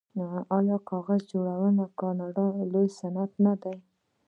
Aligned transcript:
آیا 0.57 0.77
کاغذ 0.89 1.21
جوړول 1.31 1.73
د 1.77 1.81
کاناډا 1.99 2.45
لوی 2.73 2.87
صنعت 2.99 3.31
نه 3.45 3.53
دی؟ 3.61 3.75